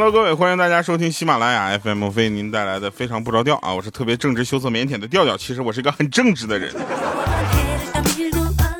[0.00, 3.74] ！Hello，各位，欢迎大家收听喜马拉雅 FM 为您带来的非常不着调啊！
[3.74, 6.74] 我是特别正直、羞涩、腼腆的调调，其实我是一个很正直的人。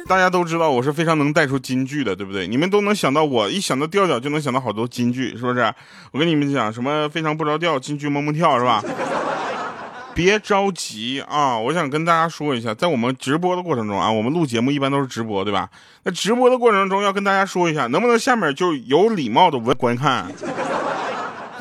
[0.08, 2.48] 大家都知道我是非常能带出金句的，对不对？
[2.48, 5.70] 你们都能想到我，一想到调调就能想到好多金句，是不是？
[6.10, 8.82] 我跟你们讲，什么非常不着调，金句蹦蹦跳，是吧？
[10.16, 11.58] 别着急啊！
[11.58, 15.68] 我想跟大家说一下，在我们直播的过程中啊，我们录节目一般都是直播，对吧？
[16.04, 20.26] 那直播的过程中要跟大家说一下，能不能下面就有礼貌的观观看？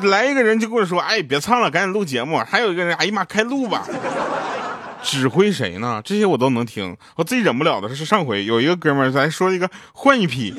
[0.03, 2.38] 来一个人就跟我说，哎，别唱了，赶紧录节目。
[2.38, 3.85] 还有一个人，哎呀妈，开录吧。
[5.02, 6.02] 指挥谁呢？
[6.03, 6.95] 这些我都能听。
[7.16, 10.53] 我自己忍不了的是上回有一个哥们儿咱说一个换一批，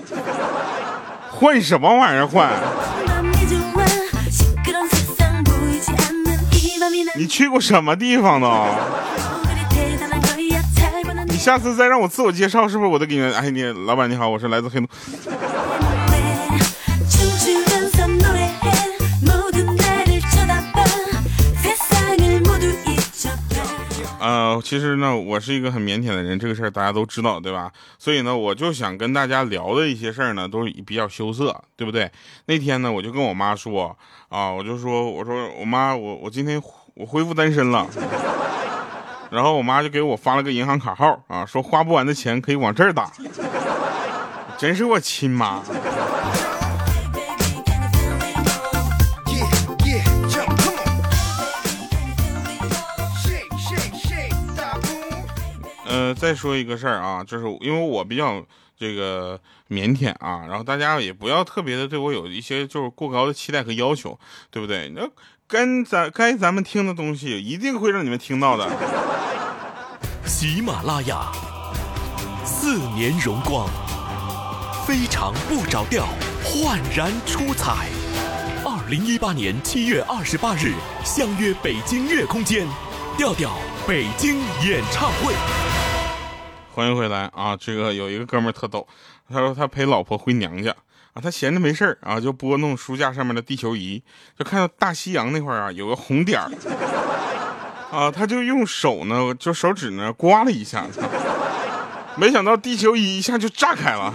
[1.30, 2.50] 换什么玩意儿换？
[7.16, 8.66] 你去过什么地方呢？
[11.26, 13.22] 你下次再让我自我介绍，是不是我都给你？
[13.34, 14.88] 哎，你老板你好，我是来自黑龙。
[24.60, 27.70] 其实呢，我是一个很腼腆的人，这个事儿大家都知道，对吧？
[27.98, 32.10] 所以呢，我就想跟大家聊的一些事儿呢，都比较羞涩，对不对？
[32.46, 33.96] 那天呢，我就跟我妈说，
[34.28, 36.60] 啊，我就说，我说我妈，我我今天
[36.94, 37.86] 我恢复单身了，
[39.30, 43.10] 然后我妈就给我发了个银行卡号，啊，说花不完的钱可以往这儿打，
[44.58, 45.62] 真是我亲妈。
[56.14, 58.44] 再说一个事儿啊，就是因为我比较
[58.78, 64.18] 这个腼腆啊，然后大家也不要特别的对我有一些就是过高的期待和要求，
[64.50, 64.90] 对不对？
[64.94, 65.08] 那
[65.46, 68.70] 跟咱该咱们听的东西，一定会让你们听到的。
[70.24, 71.32] 喜马拉雅，
[72.44, 73.68] 四年荣光，
[74.86, 76.06] 非常不着调，
[76.44, 77.88] 焕然出彩。
[78.64, 80.74] 二零一八年七月二十八日，
[81.04, 82.66] 相约北京乐空间，
[83.16, 85.34] 调调北京演唱会。
[86.72, 87.56] 欢迎回来啊！
[87.58, 88.86] 这个有一个哥们儿特逗，
[89.28, 90.70] 他说他陪老婆回娘家
[91.12, 94.00] 啊，他闲着没事儿啊，就拨弄书架上面的地球仪，
[94.38, 96.48] 就看到大西洋那块儿啊有个红点儿
[97.90, 100.86] 啊，他就用手呢，就手指呢刮了一下，
[102.16, 104.14] 没想到地球仪一下就炸开了，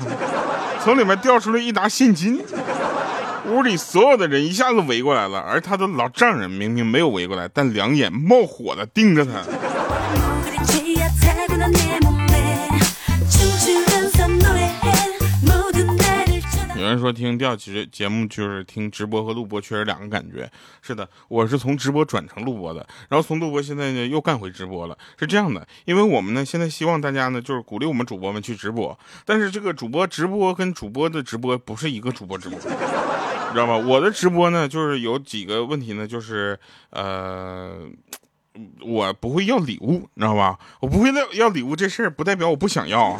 [0.82, 2.42] 从里面掉出来一沓现金，
[3.50, 9.44] 屋里所有的人一下子围过来了，而他的老丈人明明没有围过来，但两眼冒火的盯着他。
[16.97, 20.50] 说听调其实节目就是听直播和录播确实两个感觉。
[20.81, 24.97] 是的，我是从直播转成录播的，然后从录播现在呢又干回直播了。
[25.19, 32.66] 是这样的，因为我们呢现在希望大家呢就是鼓励我们主播们去直播，但是这个主播直播跟主播的直播不是一个主播直播，你
[33.53, 33.77] 知道吧？
[33.77, 36.59] 我的直播呢就是有几个问题呢，就是
[36.91, 37.88] 呃，
[38.81, 40.57] 我不会要礼物，你知道吧？
[40.79, 43.17] 我不会要要礼物这事儿不代表我不想要。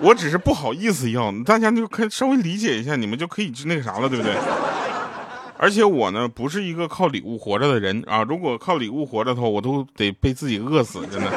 [0.00, 4.34] 我只是不好意思要，大家就可以稍微理解一下，你们就可以那个啥了，对不对？
[5.56, 8.22] 而且我呢，不是一个靠礼物活着的人啊！
[8.24, 11.30] 如果靠礼物活着的话，我都得被自己饿死，真的。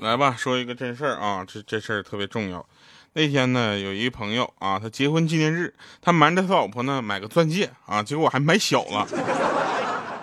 [0.00, 2.64] 来吧，说一个真事儿啊，这这事儿特别重要。
[3.16, 5.72] 那天呢，有一朋友啊，他结婚纪念日，
[6.02, 9.08] 他瞒着他老婆呢买个钻戒啊，结果还买小了，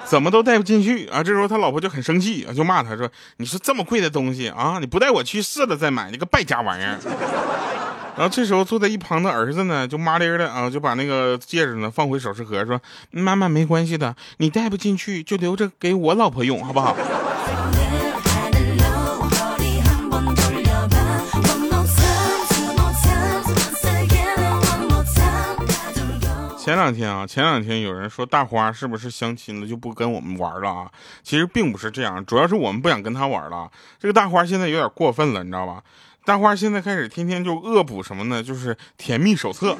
[0.06, 1.24] 怎么都戴不进去啊。
[1.24, 7.00] 这时候他老婆就很生气啊，就骂他说：“你说这么贵的东西啊，你不带我去试了再买，你个败家玩意儿。”
[8.16, 12.80] 然后这时候坐在一旁的儿子呢，就麻利的啊，就把那个戒指呢放回首饰盒，说
[13.10, 16.96] ：“妈妈没关系的，你戴不进去就留着给我老婆用，好不好？”
[26.64, 30.90] 前两天啊，前两天有人说大花是不是相亲了就不跟我们玩了啊？
[31.22, 33.70] 其实并不是这样，主要是我们不想跟他玩了。
[34.00, 35.84] 这个大花现在有点过分了，你知道吧？
[36.24, 38.42] 大花现在开始天天就恶补什么呢？
[38.42, 39.78] 就是甜蜜手册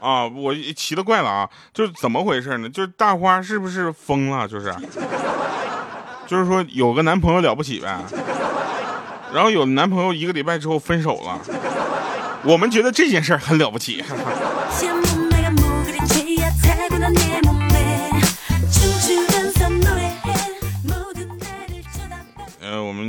[0.00, 0.24] 啊！
[0.28, 1.50] 我奇了怪了啊！
[1.74, 2.68] 就是怎么回事呢？
[2.68, 4.46] 就是大花是不是疯了？
[4.46, 4.72] 就是，
[6.28, 7.98] 就是说有个男朋友了不起呗，
[9.34, 11.40] 然后有男朋友一个礼拜之后分手了，
[12.44, 14.04] 我们觉得这件事很了不起。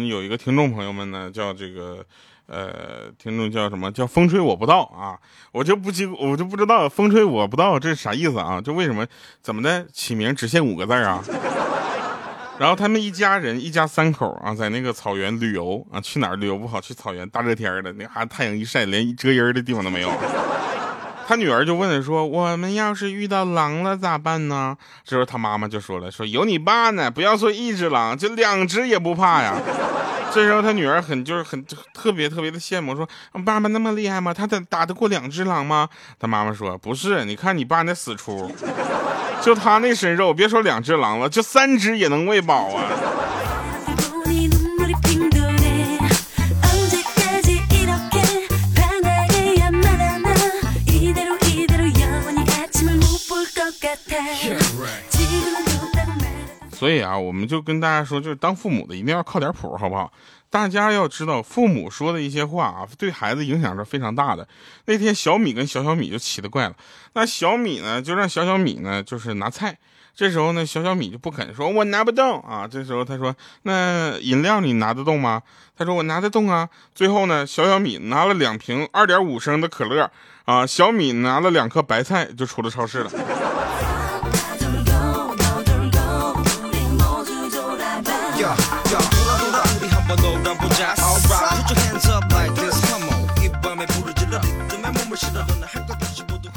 [0.10, 2.04] 有一个听众朋友们呢，叫这个
[2.48, 5.18] 呃，听众叫什么叫风吹我不到啊？
[5.52, 8.60] 我就不记我就不知道风吹我不到这是啥意思啊？
[8.60, 9.06] 就为什么
[9.42, 11.24] 怎么的起名只限五个字啊？
[12.60, 16.82] 然后他们一家人一家三口啊，在那个草原旅游啊，去哪儿旅游不好？
[16.82, 20.10] 去草原，大热天的，那哈太阳一晒，连遮阴的地方都没有。
[21.30, 29.54] 他女儿就问他说：“我们要是遇到狼了咋办呢？”这时候他妈妈就说了：“说有你爸呢，不要说一只狼，就两只也不怕呀。”
[30.34, 33.08] 这时候他女儿很就是很特别特别的羡慕，说
[33.46, 34.34] ：“爸爸那么厉害吗？
[34.34, 35.88] 他打打得过两只狼吗？”
[36.20, 38.52] 他妈妈说：“不是，你看你爸那死出，
[39.40, 42.86] 就他那身肉，别说两只狼了，就三只也能喂饱啊。”
[56.72, 60.12] 所以啊，我们就跟大家说，就是当父母的一定要靠点谱，好不好？
[60.50, 64.48] 大家要知道，父母说的一些话啊，对孩子影响是非常大的。
[64.86, 66.76] 那天小米跟小小米就奇了怪了，
[67.14, 69.78] 那小米呢就让小小米呢就是拿菜，
[70.16, 72.68] 这时候呢小小米就不肯说，我拿不动啊。
[72.68, 75.44] 这时候他说，那饮料你拿得动吗？
[75.78, 76.68] 他说我拿得动啊。
[76.96, 80.10] 最后呢，小小米拿了两瓶二点五升的可乐
[80.50, 83.12] 啊，小米拿了两颗白菜就出了超市了。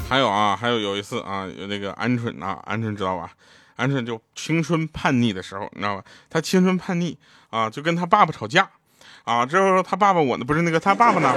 [0.09, 3.29] 还有啊，还有有一次啊，有那个鹌鹑啊，鹌鹑知道吧？
[3.77, 6.03] 鹌鹑就青春叛逆的时候，你知道吧？
[6.31, 7.15] 他青春叛逆
[7.51, 8.67] 啊，就跟他爸爸吵架
[9.23, 9.45] 啊。
[9.45, 11.31] 之后他爸爸我呢，不是那个他爸爸呢，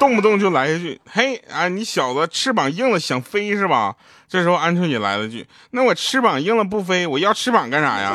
[0.00, 3.94] 动不动就来一句：“嘿啊，你小子翅膀硬了想飞是吧？”
[4.26, 8.14] 这时候鹌鹑也来了句：“那我翅膀硬了不飞，我要翅膀干啥呀？”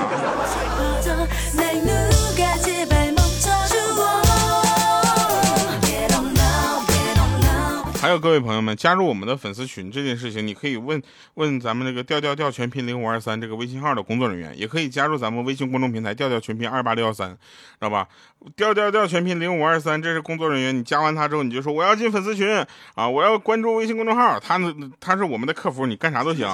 [8.06, 11.02] 还有各位朋友们，加入我们的粉丝群这件事情，你可以问
[11.34, 17.38] 问咱们那个调调调全拼零五二三这个微信号的工作人员，也可以加入咱们微信公众平台调调全拼二八六幺三，知
[17.80, 18.08] 道吧？
[18.56, 20.78] 调调调全拼零五二三，这是工作人员。
[20.78, 22.48] 你加完他之后，你就说我要进粉丝群
[22.94, 26.48] 啊，我要关注微信公众号，他呢他是我们的客服，你干啥都行。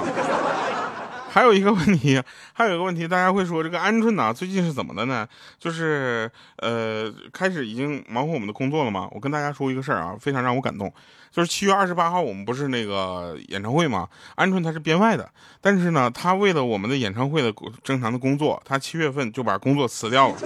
[1.32, 5.26] 还有一个问题，还有一个问题，大家会说这个鹌鹑呢，最近是怎么的呢？
[5.58, 9.08] 就是呃，开始已经忙活我们的工作了吗？
[9.12, 10.92] 我跟大家说一个事儿啊，非常让我感动，
[11.30, 14.06] 就是七月二十八号我们不是那个演唱会吗？
[14.36, 15.26] 鹌鹑他是编外的，
[15.62, 17.50] 但是呢，他为了我们的演唱会的
[17.82, 20.36] 正常的工作，他七月份就把工作辞掉了，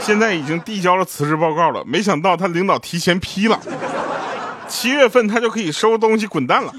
[0.00, 1.84] 现在已经递交了辞职报告了。
[1.84, 3.60] 没想到他领导提前批了，
[4.68, 6.72] 七月份他就可以收东西滚蛋了。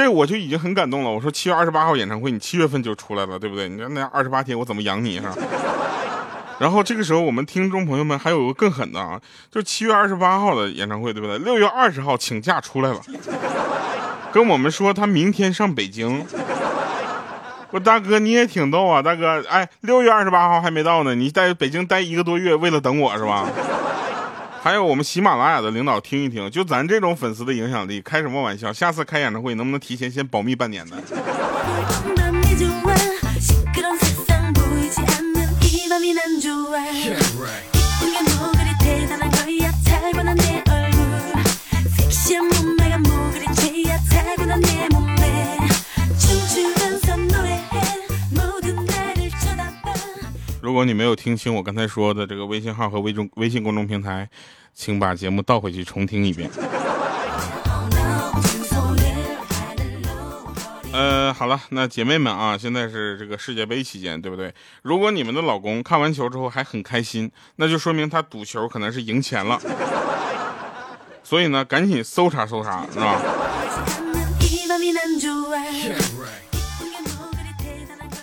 [0.00, 1.10] 这我就已经很感动了。
[1.10, 3.68] 我说七月二十八号演唱会，你七月份就出来了，对不对？
[3.68, 5.28] 你看那二十八天，我怎么养你哈？
[6.58, 9.20] 然后这个时候，我们听众朋友们还有个更狠的啊，
[9.50, 11.38] 就七月二十八号的演唱会，对不对？
[11.38, 13.00] 六月二十号请假出来了，
[14.32, 16.26] 跟我们说他明天上北京。
[17.70, 23.46] 我大哥你也挺逗啊，大哥，哎，六月二十八号还没到呢，你在北京待一个多月，为了等我是吧？
[24.62, 28.70] 还有我们喜马拉雅的领导听一听，就咱这种粉丝的影响力，开什么玩笑？
[28.70, 30.96] 下次开演唱会能不能提前先保密半年呢？
[50.70, 54.30] 如果你没有听清我刚才说的这个微信号和微中微信公众平台，
[54.72, 56.48] 请把节目倒回去重听一遍。
[60.92, 64.54] 呃，好了，那姐妹们啊，现在是这个世界杯期间，对不对？
[64.82, 69.60] 如果你们的老公看完球之后还很开心，那就说明他赌球可能是赢钱了。
[71.24, 73.20] 所以呢，赶紧搜查搜查，是吧？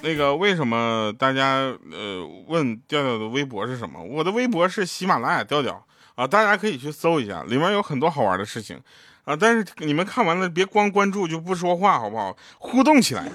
[0.07, 1.55] 那个为什么大家
[1.91, 4.01] 呃问调调的微博是什么？
[4.01, 5.83] 我的微博是喜马拉雅调调
[6.15, 8.79] 啊，大家可以去搜一下，里面有很多好玩的事情
[9.25, 9.35] 啊。
[9.35, 12.33] 但是你们看完了别光关注就不说话，好不好？
[12.57, 13.25] 互动起来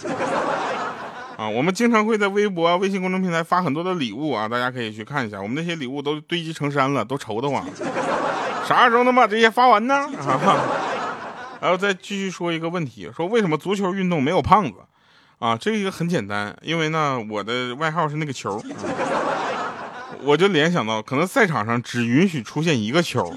[1.36, 1.46] 啊！
[1.46, 5.38] 我们经常会在微博、微信公众平台发很多的礼物啊，大家可以去看一下。
[5.42, 7.62] 我们那些礼物都堆积成山了，都愁得慌。
[8.66, 9.94] 啥时候能把这些发完呢？
[10.24, 10.64] 啊
[11.60, 14.78] 然后再继续说一个问题，说为什么足球运动没有胖子？
[15.42, 18.62] 啊，这个很简单，因为呢，我的外号是那个球，
[20.22, 23.34] 我就联想到，可能赛场上只允许出现一个球。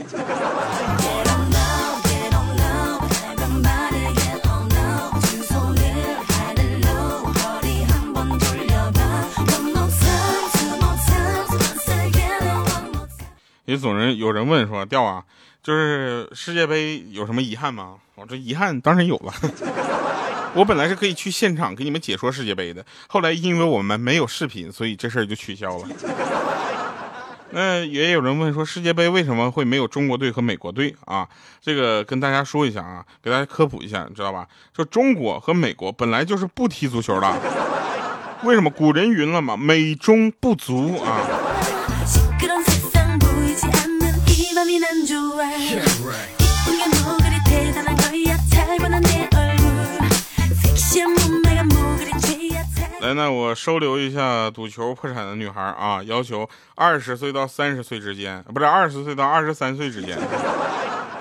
[13.66, 15.24] 也也总人有人问说，调啊，
[15.64, 17.96] 就是世界杯有什么遗憾吗？
[18.14, 19.34] 我这遗憾当然有了。
[20.56, 25.88] 我本来是可以去现场给你们解说世界杯的，后来因为我们没有视频，所以这事儿就取消了。
[27.52, 31.28] 那也有人问说，世界杯为什么会没有中国队和美国队啊？
[31.62, 34.48] 这个跟大家说一下啊，给大家科普一下，你知道吧？
[34.76, 37.34] 说中国和美国本来就是不踢足球的，
[38.44, 38.70] 为什么？
[38.70, 41.22] 古人云了嘛，美中不足啊。
[53.06, 60.18] 来，那我收留一下赌球破产的女孩啊，要求二十岁到三十岁之间，不是二十岁到二十三岁之间，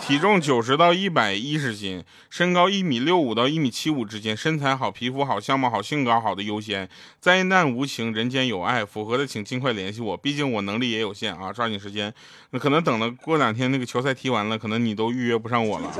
[0.00, 6.88] 体重九十到一百一十斤，身高一米六五到一米七五之间，身材好、皮肤好、相貌好、性格好的优先。
[7.20, 12.10] 灾难无情，人间有爱，符合的请尽快联系我，毕竟我能力也有限啊，抓紧时间。
[12.52, 15.92] 那可能等了过两天那个球赛踢完了，可能你都预约不上我了，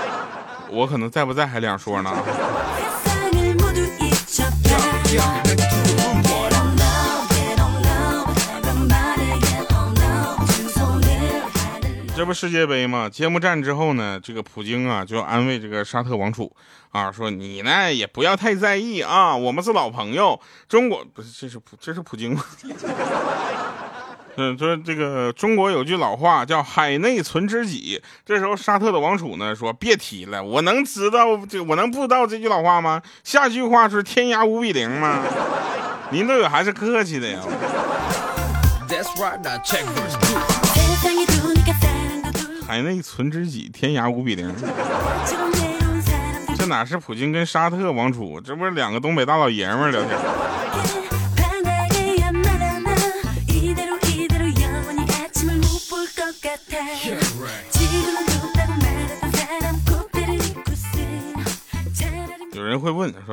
[0.70, 2.12] 我可能在不在还两说呢。
[12.16, 13.08] 这不世界杯吗？
[13.10, 16.50] 揭幕战之后呢，这个普京啊就安慰这个沙特王储
[16.90, 20.40] 啊，说你呢也不要太在意啊，我们是老朋友。
[20.68, 22.42] 中国不是这是普这是普京吗？
[24.36, 28.00] 嗯，说这个中国有句老话叫海内存知己。
[28.26, 33.00] 这时候沙特的王储呢说别提了，我能知道这我能不知道这句老话吗？
[33.22, 35.22] 下句话是天涯无比零吗？
[36.10, 37.38] 您对我还是客气的呀。
[42.66, 44.52] 海内存知己，天涯无比零。
[46.56, 50.18] 这哪是普京跟沙特王储，这不是两个东北大老爷们聊天。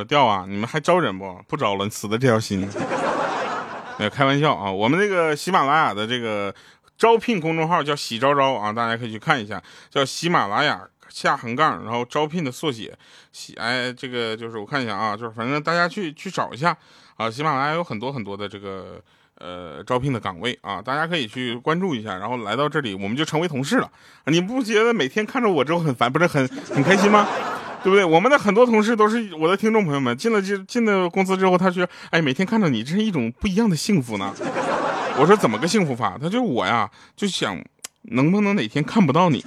[0.02, 1.40] 说：“调啊，你们还招人不？
[1.48, 2.68] 不招了，你死的这条心。
[4.12, 6.54] ”开玩笑啊，我们这个喜马拉雅的这个。
[6.98, 10.80] 招聘公众号叫喜招招啊，大家可以去看一下，叫喜马拉雅
[11.10, 12.96] 下横杠，然后招聘的缩写，
[13.32, 16.78] 喜哎，这个就是我看一下啊，就是反正大家去去找一下
[17.18, 19.02] 啊，喜马拉雅有很多很多的这个
[19.40, 23.92] 呃招聘的岗位啊，大家可以去关注一下，然后来到这里我们就成为同事了，
[24.26, 27.28] 你不觉得每天看着我之后很烦，不是很很开心吗？
[27.84, 28.06] 对不对？
[28.06, 34.34] 我们的很多同事都是我的听众朋友们，进了进进了公司之后，他说，哎，每天看到你，这是一种不一样的幸福呢。
[35.18, 36.18] 我说怎么个幸福法？
[36.22, 37.58] 他就我呀，就想
[38.04, 39.44] 能不能哪天看不到你。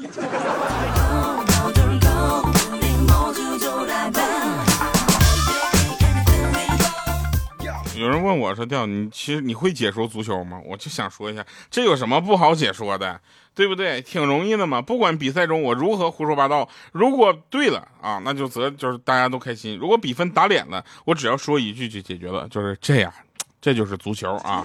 [8.04, 13.18] 有人问我说：“调你其实你会解说足球吗？”我就想说一下，这有什么不好解说的，
[13.54, 14.02] 对不对？
[14.02, 14.82] 挺容易的嘛。
[14.82, 23.10] 不管比赛中我如何胡说八道，如果对了啊，那就则就是大家都开心；如果比分打脸了，我只要说一句就解决了，就是这样。
[23.58, 24.62] 这就是足球啊！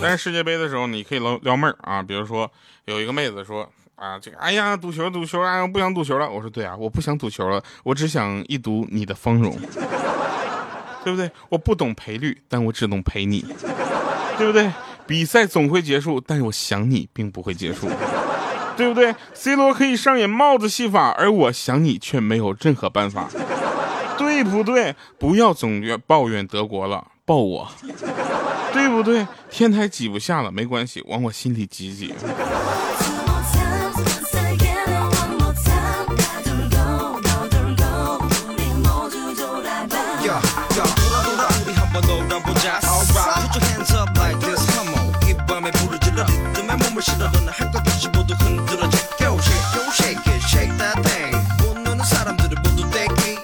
[0.00, 2.02] 但是世界杯的时候，你可以撩撩妹儿啊。
[2.02, 2.50] 比如说，
[2.86, 6.30] 有一个妹子说啊，这个哎呀，赌球赌球哎，我不想赌球了。
[6.30, 9.56] 我说对啊，我不想赌球了，我只想一睹你的芳容，
[11.04, 11.30] 对不对？
[11.48, 13.44] 我不懂赔率，但我只懂陪你，
[14.36, 14.70] 对不对？
[15.06, 17.88] 比赛总会结束，但是我想你并不会结束。
[18.76, 23.28] 对不对？C 罗可以上演帽子戏法，而我想你却没有任何办法，
[24.18, 24.96] 对不对？
[25.16, 27.70] 不要总怨抱怨德国了，抱我，
[28.72, 29.24] 对不对？
[29.48, 32.12] 天台挤不下了，没关系，往我心里挤挤。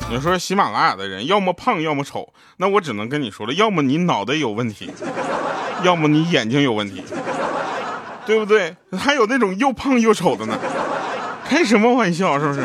[0.09, 4.91] 你说喜马拉雅的人要么胖要么丑，那我只能跟你说了，要么你脑袋有问题，
[5.83, 7.05] 要么你眼睛有问题，
[8.27, 8.75] 对不对？
[8.99, 10.59] 还有那种又胖又丑的呢，
[11.45, 12.61] 开什么玩笑，是不是？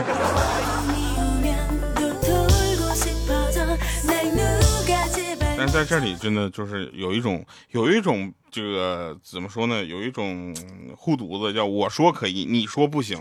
[5.75, 9.83] 在这里真的就是有一种有一种这个怎么说呢？
[9.83, 10.55] 有一种
[10.95, 13.19] 护犊子，叫我说可以，你说不行。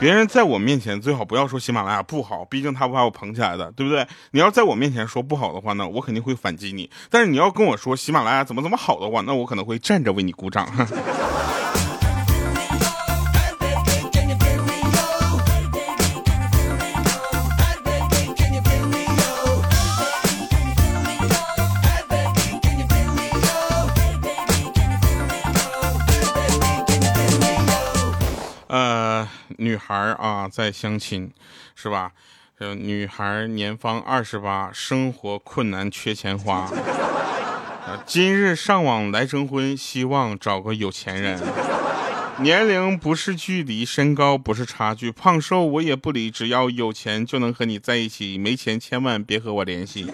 [0.00, 4.08] 别人在我面前最好不要说喜马拉雅不好，毕竟他不把我捧起来的，对不对？
[4.30, 6.88] 你要在我面前说不好的话呢，我肯定会反击你。
[7.10, 10.66] 但是你要跟我说喜马拉雅怎么怎么好的话，那我可能会站着为你鼓掌。
[29.72, 31.32] 女孩啊在相亲，
[31.74, 32.12] 是吧？
[32.58, 36.70] 这女孩年方二十八，生活困难缺钱花。
[38.04, 41.40] 今日上网来征婚，希望找个有钱人。
[42.40, 50.06] 年龄不是距离，身高不是差距，胖瘦我也不理，只要有钱就能和你在一起，没钱千万别和我联系。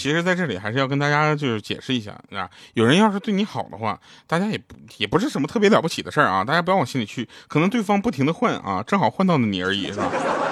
[0.00, 10.10] 其实在这里还是要跟大家就是解释一下啊，有人要是对你好的话，大家也不也不是什么特别了不起的事儿啊，大家不要往心里去，可能对方不停的换啊，正好换到了你而已，是吧？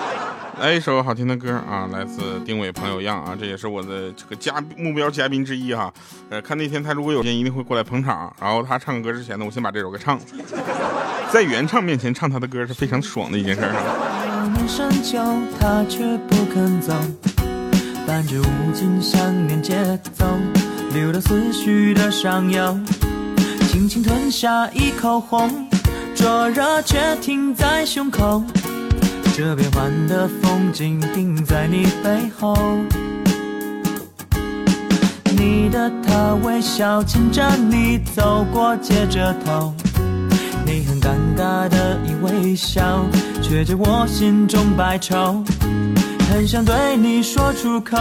[0.60, 5.90] 来一首好听的歌啊，来自丁伟朋友样啊，这也是我的这个嘉目标嘉宾之一哈。
[6.28, 8.30] 呃，看那天他如果有时间，一定会过来捧场。
[8.38, 10.20] 然后他唱歌之前呢，我先把这首歌唱。
[11.32, 13.62] 在原唱面前唱他的歌是非常爽的一件事。
[15.58, 16.92] 他却不肯走，
[18.08, 19.74] 伴着无尽想念节
[20.14, 20.24] 奏，
[20.94, 22.74] 流到思绪的上游，
[23.70, 25.68] 轻轻吞下一口红，
[26.14, 28.42] 灼热却停在胸口。
[29.36, 32.56] 这变幻的风景定在你背后，
[35.36, 39.74] 你的他微笑牵着你走过街着头，
[40.64, 43.04] 你很尴尬的一微笑，
[43.42, 45.44] 却解我心中百愁，
[46.30, 47.96] 很想对你说出口，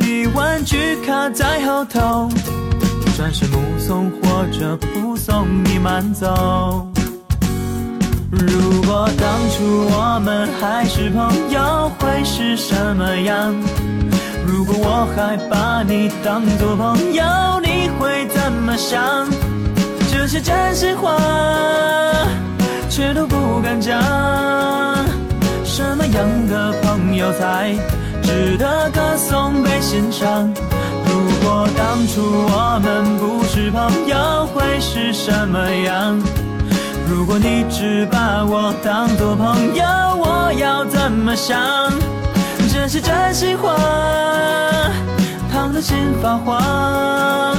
[0.00, 2.28] 一万句卡在后头，
[3.16, 6.88] 转身目送或者不送你慢走。
[8.30, 13.52] 如果当初我们还是朋友，会是什么样？
[14.46, 17.24] 如果我还把你当作朋友，
[17.62, 19.28] 你会怎么想？
[20.12, 21.16] 这些真心话，
[22.88, 24.00] 却都不敢讲。
[25.70, 27.72] 什么样的朋友才
[28.24, 30.52] 值得歌颂被欣赏？
[31.06, 36.20] 如果当初我们不是朋友，会是什么样？
[37.08, 39.84] 如果你只把我当作朋友，
[40.18, 41.56] 我要怎么想？
[42.72, 43.72] 这是真心话，
[45.52, 47.56] 烫的心发慌。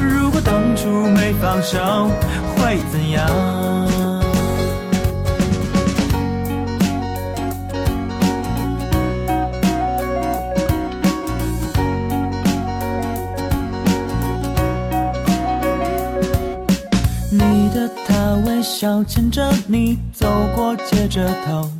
[0.00, 2.08] 如果当初没放手，
[2.56, 3.28] 会怎样？
[18.84, 21.70] 笑牵着你走过街着头，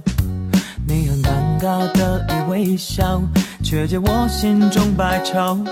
[0.89, 3.21] 你很尴尬的一微笑，
[3.63, 5.63] 却解我心中百愁，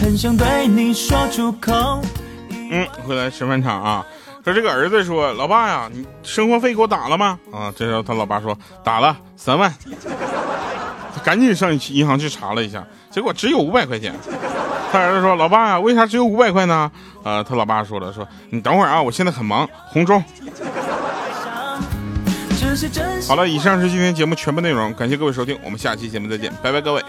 [0.00, 2.00] 很想对你说出口。
[2.70, 4.06] 嗯，回来吃饭场啊，
[4.44, 7.36] 说这个儿子说，老爸呀，你生活费给我打了吗？
[7.52, 9.74] 啊，这时候他老爸说打了三万，
[11.12, 14.14] 他赶紧上银行去查了一下，结果只有五百块钱。
[14.94, 16.88] 他儿子说：“老爸呀，为啥只有五百块呢？”
[17.24, 20.22] 呃，他老爸说了：“说你等会儿啊，我现在很忙。”红中。
[23.26, 27.02] 好了，以上是今天节目全部内容，感谢各位收听，我们下期节目再见，拜拜，各位。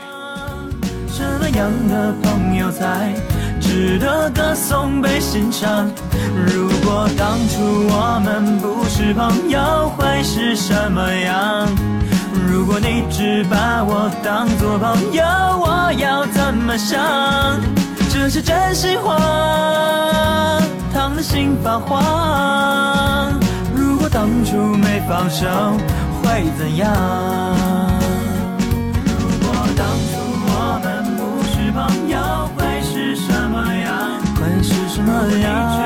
[1.08, 3.13] 什么样的朋友才
[3.62, 5.88] 值得歌颂被欣赏？
[6.48, 11.67] 如果当初我们不是朋友，会是什么样？
[12.56, 15.22] 如果你只把我当作朋友，
[15.60, 16.98] 我要怎么想？
[18.10, 19.18] 这是真心话，
[20.94, 23.38] 烫的心发慌。
[23.76, 25.46] 如果当初没放手，
[26.24, 26.88] 会怎样？
[29.04, 29.12] 如
[29.46, 30.15] 果当初
[30.48, 32.18] 我们不是朋友，
[32.56, 34.18] 会是什么样？
[34.36, 35.12] 会是什么样？
[35.12, 35.85] 手会怎样？